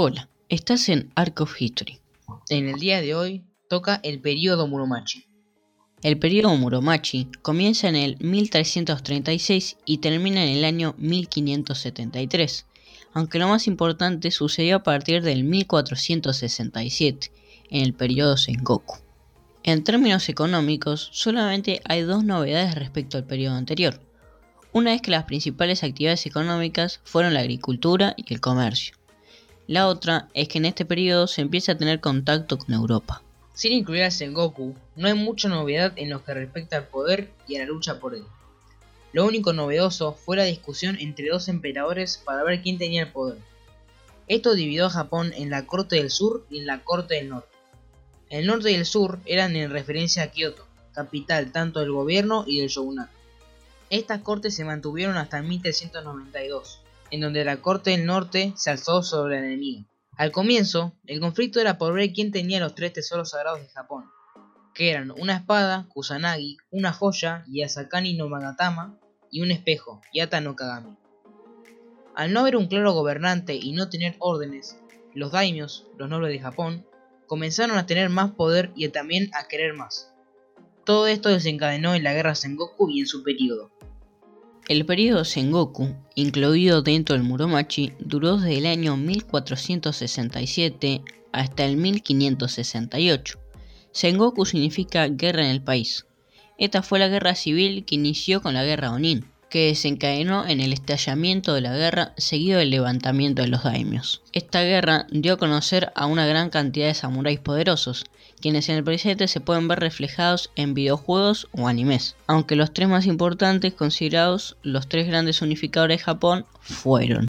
Hola, 0.00 0.28
estás 0.48 0.88
en 0.90 1.10
Arc 1.16 1.40
of 1.40 1.60
History. 1.60 1.98
En 2.50 2.68
el 2.68 2.78
día 2.78 3.00
de 3.00 3.16
hoy 3.16 3.42
toca 3.68 3.98
el 4.04 4.20
periodo 4.20 4.68
Muromachi. 4.68 5.26
El 6.04 6.20
periodo 6.20 6.56
Muromachi 6.56 7.28
comienza 7.42 7.88
en 7.88 7.96
el 7.96 8.16
1336 8.20 9.76
y 9.84 9.98
termina 9.98 10.44
en 10.44 10.56
el 10.56 10.64
año 10.64 10.94
1573, 10.98 12.66
aunque 13.12 13.40
lo 13.40 13.48
más 13.48 13.66
importante 13.66 14.30
sucedió 14.30 14.76
a 14.76 14.82
partir 14.84 15.20
del 15.24 15.42
1467, 15.42 17.32
en 17.68 17.82
el 17.82 17.92
periodo 17.92 18.36
Sengoku. 18.36 18.98
En 19.64 19.82
términos 19.82 20.28
económicos, 20.28 21.10
solamente 21.12 21.80
hay 21.84 22.02
dos 22.02 22.22
novedades 22.22 22.76
respecto 22.76 23.16
al 23.16 23.24
periodo 23.24 23.56
anterior. 23.56 24.00
Una 24.72 24.94
es 24.94 25.02
que 25.02 25.10
las 25.10 25.24
principales 25.24 25.82
actividades 25.82 26.24
económicas 26.24 27.00
fueron 27.02 27.34
la 27.34 27.40
agricultura 27.40 28.14
y 28.16 28.32
el 28.32 28.40
comercio. 28.40 28.97
La 29.68 29.86
otra 29.86 30.30
es 30.32 30.48
que 30.48 30.56
en 30.56 30.64
este 30.64 30.86
periodo 30.86 31.26
se 31.26 31.42
empieza 31.42 31.72
a 31.72 31.76
tener 31.76 32.00
contacto 32.00 32.56
con 32.56 32.72
Europa. 32.74 33.20
Sin 33.52 33.72
incluir 33.72 34.02
a 34.04 34.10
Sengoku, 34.10 34.74
no 34.96 35.08
hay 35.08 35.12
mucha 35.12 35.50
novedad 35.50 35.92
en 35.96 36.08
lo 36.08 36.24
que 36.24 36.32
respecta 36.32 36.78
al 36.78 36.86
poder 36.86 37.30
y 37.46 37.56
a 37.56 37.58
la 37.58 37.66
lucha 37.66 38.00
por 38.00 38.14
él. 38.14 38.24
Lo 39.12 39.26
único 39.26 39.52
novedoso 39.52 40.14
fue 40.14 40.38
la 40.38 40.44
discusión 40.44 40.96
entre 40.98 41.28
dos 41.28 41.48
emperadores 41.48 42.16
para 42.16 42.44
ver 42.44 42.62
quién 42.62 42.78
tenía 42.78 43.02
el 43.02 43.12
poder. 43.12 43.36
Esto 44.26 44.54
dividió 44.54 44.86
a 44.86 44.90
Japón 44.90 45.34
en 45.36 45.50
la 45.50 45.66
corte 45.66 45.96
del 45.96 46.10
sur 46.10 46.46
y 46.48 46.60
en 46.60 46.66
la 46.66 46.82
corte 46.82 47.16
del 47.16 47.28
norte. 47.28 47.54
El 48.30 48.46
norte 48.46 48.70
y 48.72 48.74
el 48.74 48.86
sur 48.86 49.18
eran 49.26 49.54
en 49.54 49.70
referencia 49.70 50.22
a 50.22 50.28
Kioto, 50.28 50.66
capital 50.94 51.52
tanto 51.52 51.80
del 51.80 51.92
gobierno 51.92 52.44
y 52.46 52.60
del 52.60 52.70
shogunato. 52.70 53.12
Estas 53.90 54.22
cortes 54.22 54.54
se 54.54 54.64
mantuvieron 54.64 55.18
hasta 55.18 55.42
1392, 55.42 56.80
en 57.10 57.20
donde 57.20 57.44
la 57.44 57.58
corte 57.58 57.90
del 57.90 58.06
norte 58.06 58.52
se 58.56 58.70
alzó 58.70 59.02
sobre 59.02 59.38
el 59.38 59.44
enemigo. 59.44 59.86
Al 60.16 60.32
comienzo, 60.32 60.94
el 61.06 61.20
conflicto 61.20 61.60
era 61.60 61.78
por 61.78 61.94
ver 61.94 62.12
quién 62.12 62.32
tenía 62.32 62.60
los 62.60 62.74
tres 62.74 62.92
tesoros 62.92 63.30
sagrados 63.30 63.60
de 63.60 63.68
Japón, 63.68 64.06
que 64.74 64.90
eran 64.90 65.10
una 65.12 65.36
espada, 65.36 65.86
Kusanagi, 65.90 66.58
una 66.70 66.92
joya, 66.92 67.44
Yasakani 67.48 68.14
no 68.14 68.28
Magatama, 68.28 68.98
y 69.30 69.42
un 69.42 69.50
espejo, 69.50 70.00
Yata 70.12 70.40
no 70.40 70.56
Kagami. 70.56 70.96
Al 72.14 72.32
no 72.32 72.40
haber 72.40 72.56
un 72.56 72.66
claro 72.66 72.92
gobernante 72.92 73.54
y 73.54 73.72
no 73.72 73.88
tener 73.88 74.16
órdenes, 74.18 74.76
los 75.14 75.32
daimios, 75.32 75.86
los 75.96 76.08
nobles 76.08 76.32
de 76.32 76.40
Japón, 76.40 76.86
comenzaron 77.26 77.78
a 77.78 77.86
tener 77.86 78.08
más 78.08 78.32
poder 78.32 78.72
y 78.74 78.88
también 78.88 79.30
a 79.34 79.46
querer 79.46 79.74
más. 79.74 80.12
Todo 80.84 81.06
esto 81.06 81.28
desencadenó 81.28 81.94
en 81.94 82.02
la 82.02 82.14
guerra 82.14 82.34
Sengoku 82.34 82.88
y 82.88 83.00
en 83.00 83.06
su 83.06 83.22
periodo. 83.22 83.70
El 84.68 84.84
periodo 84.84 85.24
Sengoku, 85.24 85.96
incluido 86.14 86.82
dentro 86.82 87.16
del 87.16 87.24
Muromachi, 87.24 87.94
duró 88.00 88.36
desde 88.36 88.58
el 88.58 88.66
año 88.66 88.98
1467 88.98 91.00
hasta 91.32 91.64
el 91.64 91.78
1568. 91.78 93.38
Sengoku 93.92 94.44
significa 94.44 95.08
guerra 95.08 95.46
en 95.46 95.52
el 95.52 95.62
país. 95.62 96.04
Esta 96.58 96.82
fue 96.82 96.98
la 96.98 97.08
guerra 97.08 97.34
civil 97.34 97.86
que 97.86 97.94
inició 97.94 98.42
con 98.42 98.52
la 98.52 98.62
guerra 98.62 98.92
Onin, 98.92 99.24
que 99.48 99.68
desencadenó 99.68 100.46
en 100.46 100.60
el 100.60 100.72
estallamiento 100.72 101.54
de 101.54 101.62
la 101.62 101.74
guerra 101.74 102.12
seguido 102.16 102.58
del 102.58 102.70
levantamiento 102.70 103.42
de 103.42 103.48
los 103.48 103.64
daimios. 103.64 104.22
Esta 104.32 104.62
guerra 104.62 105.06
dio 105.10 105.34
a 105.34 105.38
conocer 105.38 105.92
a 105.94 106.06
una 106.06 106.26
gran 106.26 106.50
cantidad 106.50 106.86
de 106.86 106.94
samuráis 106.94 107.40
poderosos, 107.40 108.04
quienes 108.40 108.68
en 108.68 108.76
el 108.76 108.84
presente 108.84 109.28
se 109.28 109.40
pueden 109.40 109.68
ver 109.68 109.80
reflejados 109.80 110.50
en 110.54 110.74
videojuegos 110.74 111.48
o 111.52 111.66
animes, 111.66 112.16
aunque 112.26 112.56
los 112.56 112.72
tres 112.72 112.88
más 112.88 113.06
importantes 113.06 113.74
considerados 113.74 114.56
los 114.62 114.88
tres 114.88 115.06
grandes 115.06 115.42
unificadores 115.42 115.98
de 115.98 116.04
Japón 116.04 116.46
fueron 116.60 117.28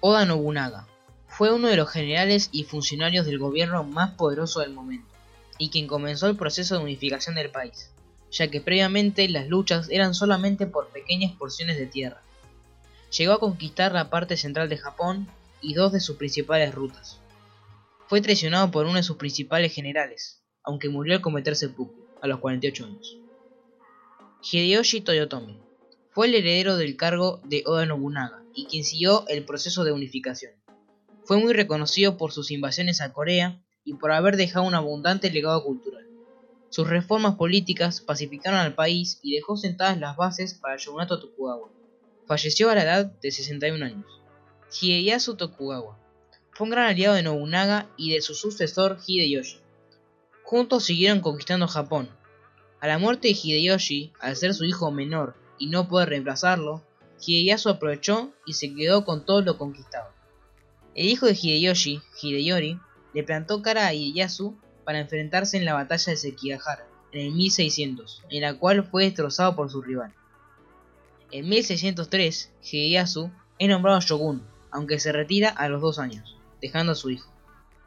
Oda 0.00 0.24
Nobunaga. 0.24 0.86
Fue 1.26 1.52
uno 1.52 1.68
de 1.68 1.76
los 1.76 1.90
generales 1.90 2.50
y 2.52 2.64
funcionarios 2.64 3.26
del 3.26 3.38
gobierno 3.38 3.84
más 3.84 4.10
poderoso 4.12 4.60
del 4.60 4.72
momento, 4.72 5.08
y 5.56 5.70
quien 5.70 5.86
comenzó 5.86 6.26
el 6.28 6.36
proceso 6.36 6.76
de 6.76 6.84
unificación 6.84 7.34
del 7.34 7.50
país, 7.50 7.90
ya 8.30 8.50
que 8.50 8.60
previamente 8.60 9.28
las 9.28 9.48
luchas 9.48 9.88
eran 9.90 10.14
solamente 10.14 10.66
por 10.66 10.88
pequeñas 10.88 11.32
porciones 11.32 11.76
de 11.76 11.86
tierra. 11.86 12.22
Llegó 13.16 13.32
a 13.32 13.40
conquistar 13.40 13.92
la 13.92 14.10
parte 14.10 14.36
central 14.36 14.68
de 14.68 14.76
Japón 14.76 15.28
y 15.60 15.74
dos 15.74 15.92
de 15.92 16.00
sus 16.00 16.16
principales 16.16 16.74
rutas. 16.74 17.20
Fue 18.06 18.20
traicionado 18.20 18.70
por 18.70 18.86
uno 18.86 18.96
de 18.96 19.02
sus 19.02 19.16
principales 19.16 19.74
generales, 19.74 20.42
aunque 20.62 20.88
murió 20.88 21.14
al 21.14 21.20
cometer 21.20 21.56
seppuku, 21.56 22.06
a 22.20 22.26
los 22.26 22.40
48 22.40 22.84
años. 22.84 23.18
Hideyoshi 24.42 25.00
Toyotomi 25.00 25.58
fue 26.10 26.26
el 26.26 26.34
heredero 26.34 26.76
del 26.76 26.96
cargo 26.96 27.40
de 27.44 27.62
Oda 27.66 27.86
Nobunaga 27.86 28.42
y 28.54 28.66
quien 28.66 28.84
siguió 28.84 29.26
el 29.28 29.44
proceso 29.44 29.84
de 29.84 29.92
unificación. 29.92 30.52
Fue 31.24 31.38
muy 31.38 31.52
reconocido 31.52 32.16
por 32.16 32.32
sus 32.32 32.50
invasiones 32.50 33.00
a 33.00 33.12
Corea 33.12 33.62
y 33.84 33.94
por 33.94 34.12
haber 34.12 34.36
dejado 34.36 34.66
un 34.66 34.74
abundante 34.74 35.30
legado 35.30 35.62
cultural. 35.64 35.97
Sus 36.70 36.88
reformas 36.88 37.36
políticas 37.36 38.00
pacificaron 38.00 38.60
al 38.60 38.74
país 38.74 39.18
y 39.22 39.34
dejó 39.34 39.56
sentadas 39.56 39.98
las 39.98 40.16
bases 40.16 40.54
para 40.54 40.74
el 40.74 40.80
shogunato 40.80 41.18
Tokugawa. 41.18 41.70
Falleció 42.26 42.68
a 42.68 42.74
la 42.74 42.82
edad 42.82 43.06
de 43.06 43.30
61 43.30 43.84
años. 43.84 44.20
Hideyasu 44.70 45.36
Tokugawa 45.36 45.98
fue 46.52 46.66
un 46.66 46.70
gran 46.72 46.86
aliado 46.86 47.14
de 47.14 47.22
Nobunaga 47.22 47.88
y 47.96 48.12
de 48.12 48.20
su 48.20 48.34
sucesor 48.34 48.98
Hideyoshi. 49.06 49.60
Juntos 50.42 50.84
siguieron 50.84 51.20
conquistando 51.20 51.68
Japón. 51.68 52.10
A 52.80 52.86
la 52.86 52.98
muerte 52.98 53.28
de 53.28 53.34
Hideyoshi, 53.34 54.12
al 54.20 54.36
ser 54.36 54.54
su 54.54 54.64
hijo 54.64 54.90
menor 54.90 55.36
y 55.58 55.68
no 55.68 55.88
poder 55.88 56.10
reemplazarlo, 56.10 56.82
Hideyasu 57.24 57.70
aprovechó 57.70 58.32
y 58.44 58.52
se 58.52 58.74
quedó 58.74 59.04
con 59.04 59.24
todo 59.24 59.40
lo 59.40 59.56
conquistado. 59.56 60.12
El 60.94 61.06
hijo 61.06 61.26
de 61.26 61.38
Hideyoshi, 61.40 62.02
Hideyori, 62.20 62.78
le 63.14 63.22
plantó 63.22 63.62
cara 63.62 63.86
a 63.86 63.94
Hideyasu 63.94 64.58
para 64.88 65.00
enfrentarse 65.00 65.58
en 65.58 65.66
la 65.66 65.74
batalla 65.74 66.12
de 66.12 66.16
Sekigahara, 66.16 66.88
en 67.12 67.26
el 67.26 67.32
1600, 67.32 68.22
en 68.30 68.40
la 68.40 68.54
cual 68.54 68.84
fue 68.84 69.04
destrozado 69.04 69.54
por 69.54 69.70
su 69.70 69.82
rival. 69.82 70.14
En 71.30 71.46
1603, 71.46 72.50
Hideyasu 72.62 73.30
es 73.58 73.68
nombrado 73.68 74.00
shogun, 74.00 74.42
aunque 74.70 74.98
se 74.98 75.12
retira 75.12 75.50
a 75.50 75.68
los 75.68 75.82
dos 75.82 75.98
años 75.98 76.38
dejando 76.62 76.92
a 76.92 76.94
su 76.94 77.10
hijo. 77.10 77.30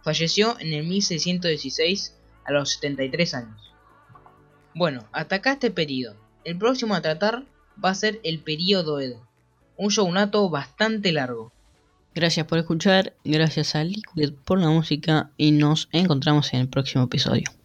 Falleció 0.04 0.60
en 0.60 0.74
el 0.74 0.86
1616 0.86 2.20
a 2.46 2.52
los 2.52 2.70
73 2.74 3.34
años. 3.34 3.74
Bueno, 4.76 5.08
hasta 5.12 5.38
acá 5.38 5.54
este 5.54 5.72
periodo. 5.72 6.18
El 6.44 6.60
próximo 6.60 6.94
a 6.94 7.02
tratar 7.02 7.46
va 7.84 7.90
a 7.90 7.96
ser 7.96 8.20
el 8.24 8.44
periodo 8.44 9.00
Edo, 9.00 9.28
un 9.76 9.90
shogunato 9.90 10.48
bastante 10.52 11.12
largo. 11.12 11.52
Gracias 12.14 12.46
por 12.46 12.58
escuchar, 12.58 13.14
gracias 13.24 13.76
a 13.76 13.84
Liquid 13.84 14.34
por 14.46 14.60
la 14.60 14.70
música 14.70 15.32
y 15.38 15.52
nos 15.52 15.88
encontramos 15.92 16.54
en 16.54 16.62
el 16.62 16.68
próximo 16.70 17.06
episodio. 17.06 17.52